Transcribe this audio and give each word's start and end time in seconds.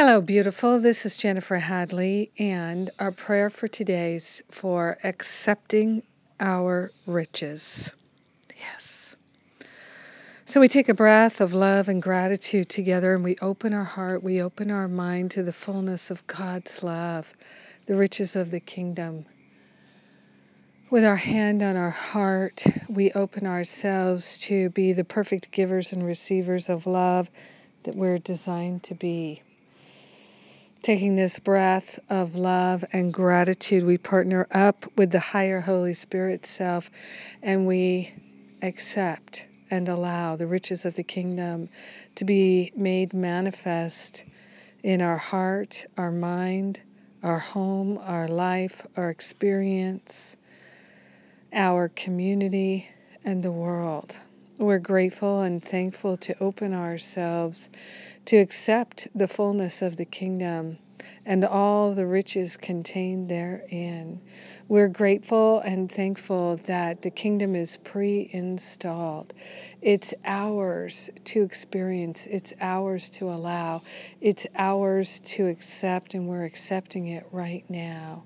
Hello, 0.00 0.20
beautiful. 0.20 0.78
This 0.78 1.04
is 1.04 1.16
Jennifer 1.16 1.56
Hadley, 1.56 2.30
and 2.38 2.88
our 3.00 3.10
prayer 3.10 3.50
for 3.50 3.66
today 3.66 4.14
is 4.14 4.44
for 4.48 4.96
accepting 5.02 6.04
our 6.38 6.92
riches. 7.04 7.90
Yes. 8.56 9.16
So 10.44 10.60
we 10.60 10.68
take 10.68 10.88
a 10.88 10.94
breath 10.94 11.40
of 11.40 11.52
love 11.52 11.88
and 11.88 12.00
gratitude 12.00 12.68
together, 12.68 13.12
and 13.12 13.24
we 13.24 13.34
open 13.42 13.74
our 13.74 13.82
heart, 13.82 14.22
we 14.22 14.40
open 14.40 14.70
our 14.70 14.86
mind 14.86 15.32
to 15.32 15.42
the 15.42 15.52
fullness 15.52 16.12
of 16.12 16.24
God's 16.28 16.80
love, 16.84 17.34
the 17.86 17.96
riches 17.96 18.36
of 18.36 18.52
the 18.52 18.60
kingdom. 18.60 19.26
With 20.90 21.04
our 21.04 21.16
hand 21.16 21.60
on 21.60 21.76
our 21.76 21.90
heart, 21.90 22.62
we 22.88 23.10
open 23.14 23.48
ourselves 23.48 24.38
to 24.42 24.70
be 24.70 24.92
the 24.92 25.02
perfect 25.02 25.50
givers 25.50 25.92
and 25.92 26.06
receivers 26.06 26.68
of 26.68 26.86
love 26.86 27.30
that 27.82 27.96
we're 27.96 28.18
designed 28.18 28.84
to 28.84 28.94
be. 28.94 29.42
Taking 30.82 31.16
this 31.16 31.38
breath 31.38 31.98
of 32.08 32.36
love 32.36 32.84
and 32.92 33.12
gratitude, 33.12 33.84
we 33.84 33.98
partner 33.98 34.46
up 34.52 34.86
with 34.96 35.10
the 35.10 35.20
higher 35.20 35.60
Holy 35.60 35.92
Spirit 35.92 36.46
self 36.46 36.90
and 37.42 37.66
we 37.66 38.14
accept 38.62 39.48
and 39.70 39.88
allow 39.88 40.36
the 40.36 40.46
riches 40.46 40.86
of 40.86 40.94
the 40.94 41.02
kingdom 41.02 41.68
to 42.14 42.24
be 42.24 42.72
made 42.74 43.12
manifest 43.12 44.24
in 44.82 45.02
our 45.02 45.18
heart, 45.18 45.84
our 45.96 46.12
mind, 46.12 46.80
our 47.22 47.40
home, 47.40 47.98
our 48.00 48.28
life, 48.28 48.86
our 48.96 49.10
experience, 49.10 50.36
our 51.52 51.88
community, 51.88 52.88
and 53.24 53.42
the 53.42 53.52
world. 53.52 54.20
We're 54.58 54.80
grateful 54.80 55.42
and 55.42 55.62
thankful 55.62 56.16
to 56.16 56.36
open 56.42 56.74
ourselves 56.74 57.70
to 58.24 58.38
accept 58.38 59.06
the 59.14 59.28
fullness 59.28 59.82
of 59.82 59.98
the 59.98 60.04
kingdom 60.04 60.78
and 61.24 61.44
all 61.44 61.94
the 61.94 62.08
riches 62.08 62.56
contained 62.56 63.28
therein. 63.28 64.20
We're 64.66 64.88
grateful 64.88 65.60
and 65.60 65.90
thankful 65.90 66.56
that 66.56 67.02
the 67.02 67.10
kingdom 67.10 67.54
is 67.54 67.76
pre 67.76 68.30
installed. 68.32 69.32
It's 69.80 70.12
ours 70.24 71.08
to 71.26 71.42
experience, 71.42 72.26
it's 72.26 72.52
ours 72.60 73.10
to 73.10 73.30
allow, 73.30 73.82
it's 74.20 74.44
ours 74.56 75.20
to 75.20 75.46
accept, 75.46 76.14
and 76.14 76.26
we're 76.26 76.44
accepting 76.44 77.06
it 77.06 77.28
right 77.30 77.64
now. 77.68 78.24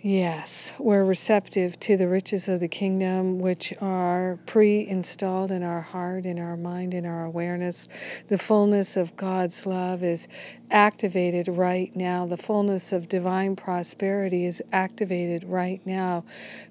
Yes, 0.00 0.74
we're 0.78 1.04
receptive 1.04 1.80
to 1.80 1.96
the 1.96 2.06
riches 2.06 2.48
of 2.48 2.60
the 2.60 2.68
kingdom, 2.68 3.40
which 3.40 3.74
are 3.80 4.38
pre 4.46 4.86
installed 4.86 5.50
in 5.50 5.64
our 5.64 5.80
heart, 5.80 6.24
in 6.24 6.38
our 6.38 6.56
mind, 6.56 6.94
in 6.94 7.04
our 7.04 7.24
awareness. 7.24 7.88
The 8.28 8.38
fullness 8.38 8.96
of 8.96 9.16
God's 9.16 9.66
love 9.66 10.04
is 10.04 10.28
activated 10.70 11.48
right 11.48 11.94
now. 11.96 12.26
The 12.26 12.36
fullness 12.36 12.92
of 12.92 13.08
divine 13.08 13.56
prosperity 13.56 14.46
is 14.46 14.62
activated 14.70 15.42
right 15.42 15.84
now. 15.84 16.24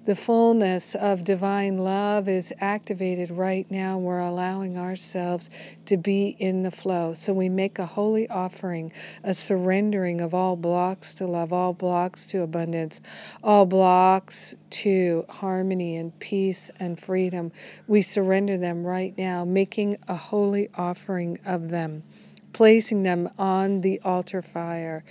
The 0.06 0.16
fullness 0.16 0.94
of 0.94 1.22
divine 1.22 1.76
love 1.76 2.28
is 2.28 2.54
activated 2.60 3.30
right 3.30 3.70
now. 3.70 3.98
We're 3.98 4.20
allowing 4.20 4.78
ourselves 4.78 5.50
to 5.84 5.98
be 5.98 6.34
in 6.38 6.62
the 6.62 6.70
flow. 6.70 7.12
So 7.12 7.34
we 7.34 7.50
make 7.50 7.78
a 7.78 7.86
holy 7.86 8.26
offering, 8.30 8.90
a 9.22 9.34
surrendering 9.34 10.22
of 10.22 10.32
all 10.32 10.56
blocks 10.56 11.12
to 11.16 11.26
love, 11.26 11.52
all 11.52 11.74
blocks 11.74 12.26
to 12.28 12.40
abundance 12.40 13.02
all 13.42 13.66
blocks 13.66 14.54
to 14.70 15.24
harmony 15.28 15.96
and 15.96 16.18
peace 16.18 16.70
and 16.78 16.98
freedom. 16.98 17.52
We 17.86 18.02
surrender 18.02 18.56
them 18.56 18.84
right 18.84 19.16
now, 19.16 19.44
making 19.44 19.98
a 20.06 20.16
holy 20.16 20.68
offering 20.74 21.38
of 21.44 21.68
them, 21.70 22.02
placing 22.52 23.02
them 23.02 23.30
on 23.38 23.80
the 23.82 24.00
altar 24.04 24.42
fire. 24.42 25.04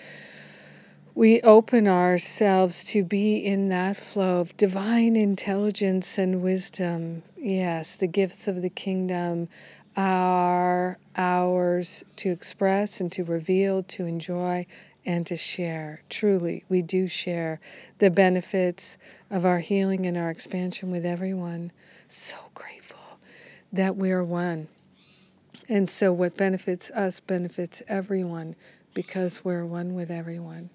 We 1.16 1.42
open 1.42 1.88
ourselves 1.88 2.84
to 2.92 3.04
be 3.04 3.38
in 3.38 3.70
that 3.70 3.98
flow 3.98 4.40
of 4.42 4.56
divine 4.56 5.16
intelligence 5.16 6.20
and 6.20 6.44
wisdom. 6.44 7.24
Yes, 7.36 7.96
the 7.96 8.06
gifts 8.06 8.48
of 8.48 8.62
the 8.62 8.70
kingdom 8.70 9.50
are 9.96 11.00
ours 11.16 12.04
to 12.18 12.30
express 12.30 13.02
and 13.02 13.12
to 13.14 13.24
reveal, 13.24 13.82
to 13.82 14.06
enjoy, 14.06 14.68
and 15.08 15.26
to 15.26 15.38
share. 15.38 16.02
Truly, 16.10 16.66
we 16.68 16.82
do 16.82 17.08
share 17.08 17.60
the 18.00 18.12
benefits 18.12 18.98
of 19.32 19.46
our 19.46 19.60
healing 19.60 20.06
and 20.06 20.18
our 20.18 20.30
expansion 20.30 20.92
with 20.92 21.06
everyone. 21.06 21.72
So 22.10 22.36
grateful 22.54 23.00
that 23.72 23.96
we 23.96 24.12
are 24.12 24.24
one. 24.24 24.68
And 25.70 25.90
so, 25.90 26.14
what 26.14 26.38
benefits 26.38 26.92
us 26.92 27.20
benefits 27.20 27.82
everyone 27.88 28.56
because 28.94 29.44
we're 29.44 29.66
one 29.66 29.96
with 29.96 30.12
everyone. 30.12 30.70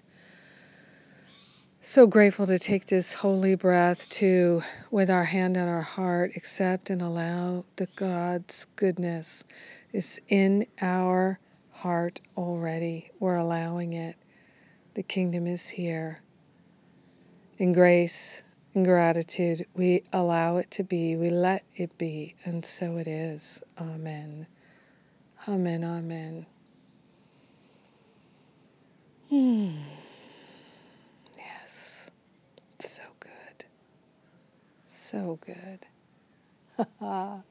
So 1.81 2.07
grateful 2.07 2.47
to 2.47 2.57
take 2.57 2.85
this 2.87 3.15
holy 3.15 3.55
breath 3.55 4.07
to, 4.11 4.61
with 4.89 5.09
our 5.09 5.25
hand 5.25 5.57
on 5.57 5.67
our 5.67 5.81
heart, 5.81 6.31
accept 6.35 6.89
and 6.89 7.01
allow 7.01 7.65
the 7.75 7.87
God's 7.95 8.67
goodness 8.77 9.43
is 9.91 10.21
in 10.29 10.65
our 10.81 11.39
heart 11.71 12.21
already. 12.37 13.11
We're 13.19 13.35
allowing 13.35 13.91
it. 13.91 14.15
The 14.95 15.03
kingdom 15.03 15.47
is 15.47 15.69
here. 15.69 16.19
In 17.57 17.73
grace 17.73 18.43
and 18.75 18.85
gratitude, 18.85 19.65
we 19.73 20.03
allow 20.13 20.57
it 20.57 20.69
to 20.71 20.83
be, 20.83 21.15
we 21.15 21.29
let 21.29 21.63
it 21.75 21.97
be, 21.97 22.35
and 22.45 22.63
so 22.63 22.97
it 22.97 23.07
is. 23.07 23.63
Amen. 23.79 24.45
Amen. 25.47 25.83
Amen. 25.83 26.45
Hmm. 29.29 29.71
Yes. 31.37 32.11
So 32.79 33.03
good. 33.19 33.65
So 34.85 35.39
good. 35.45 35.87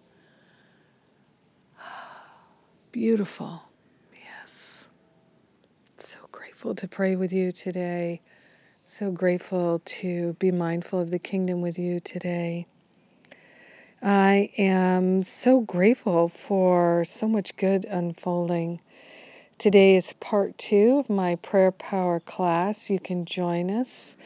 Beautiful 2.93 3.72
grateful 6.63 6.75
to 6.77 6.87
pray 6.87 7.17
with 7.17 7.33
you 7.33 7.51
today. 7.51 8.21
So 8.85 9.11
grateful 9.11 9.83
to 9.85 10.35
be 10.35 10.53
mindful 10.53 11.01
of 11.01 11.11
the 11.11 11.19
kingdom 11.19 11.61
with 11.61 11.77
you 11.77 11.99
today. 11.99 12.69
I 14.01 14.51
am 14.57 15.25
so 15.25 15.61
grateful 15.63 16.29
for 16.29 17.05
so 17.05 17.27
much 17.27 17.57
good 17.57 17.85
unfolding. 17.87 18.81
Today 19.59 19.97
is 19.97 20.13
part 20.13 20.57
two 20.57 21.01
of 21.01 21.11
my 21.11 21.35
prayer 21.35 21.73
power 21.73 22.21
class. 22.21 22.89
You 22.89 23.01
can 23.01 23.25
join 23.25 23.69
us. 23.69 24.17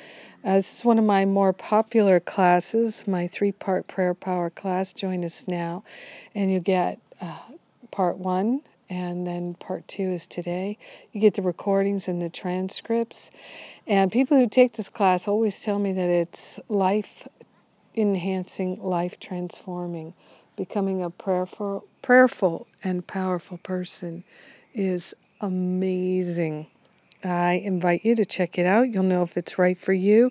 Uh, 0.45 0.57
this 0.57 0.81
is 0.81 0.85
one 0.85 0.99
of 0.99 1.07
my 1.07 1.25
more 1.25 1.55
popular 1.55 2.21
classes, 2.21 3.09
my 3.09 3.27
three 3.27 3.53
part 3.53 3.89
prayer 3.89 4.13
power 4.13 4.51
class. 4.51 4.93
Join 4.93 5.25
us 5.25 5.49
now, 5.49 5.85
and 6.35 6.53
you 6.53 6.61
get 6.61 6.99
uh, 7.19 7.39
part 7.91 8.19
one 8.19 8.61
and 8.89 9.27
then 9.27 9.55
part 9.55 9.87
two 9.89 10.13
is 10.13 10.27
today. 10.27 10.79
You 11.13 11.21
get 11.21 11.35
the 11.35 11.43
recordings 11.43 12.09
and 12.09 12.21
the 12.23 12.31
transcripts. 12.31 13.31
And 13.87 14.13
people 14.13 14.37
who 14.37 14.49
take 14.49 14.73
this 14.75 14.89
class 14.89 15.27
always 15.27 15.61
tell 15.61 15.79
me 15.79 15.93
that 15.93 16.09
it's 16.09 16.61
life 16.69 17.27
enhancing, 17.95 18.81
life 18.83 19.19
transforming. 19.19 20.15
Becoming 20.57 21.03
a 21.03 21.11
prayerful, 21.11 21.87
prayerful 22.03 22.67
and 22.83 23.07
powerful 23.07 23.59
person 23.59 24.25
is 24.73 25.15
amazing. 25.41 26.69
I 27.25 27.54
invite 27.54 28.04
you 28.04 28.15
to 28.16 28.25
check 28.25 28.59
it 28.59 28.66
out. 28.66 28.88
You'll 28.91 29.04
know 29.04 29.22
if 29.22 29.37
it's 29.37 29.59
right 29.59 29.77
for 29.77 29.93
you. 29.93 30.31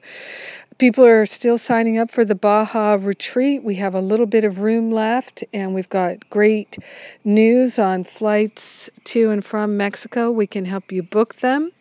People 0.78 1.06
are 1.06 1.26
still 1.26 1.58
signing 1.58 1.98
up 1.98 2.12
for 2.12 2.26
the 2.26 2.36
Baja 2.36 2.98
retreat. 3.00 3.64
We 3.64 3.76
have 3.76 3.96
a 3.96 4.02
little 4.02 4.26
bit 4.26 4.44
of 4.44 4.60
room 4.60 4.92
left, 4.92 5.44
and 5.54 5.74
we've 5.74 5.90
got 5.90 6.30
great 6.30 6.78
news 7.24 7.80
on 7.80 8.04
flights 8.04 8.90
to 9.06 9.32
and 9.32 9.44
from 9.44 9.78
Mexico. 9.78 10.32
We 10.32 10.48
can 10.48 10.66
help 10.66 10.92
you 10.92 11.04
book 11.04 11.36
them. 11.36 11.72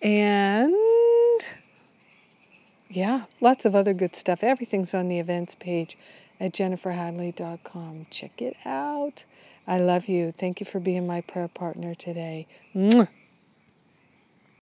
And 0.00 0.74
yeah, 2.88 3.24
lots 3.40 3.64
of 3.64 3.74
other 3.74 3.94
good 3.94 4.14
stuff. 4.14 4.42
Everything's 4.42 4.94
on 4.94 5.08
the 5.08 5.18
events 5.18 5.54
page 5.54 5.96
at 6.38 6.52
jenniferhadley.com. 6.52 8.06
Check 8.10 8.42
it 8.42 8.56
out. 8.64 9.24
I 9.66 9.78
love 9.78 10.08
you. 10.08 10.32
Thank 10.32 10.60
you 10.60 10.66
for 10.66 10.80
being 10.80 11.06
my 11.06 11.20
prayer 11.20 11.48
partner 11.48 11.94
today. 11.94 12.46
Mwah. 12.74 13.08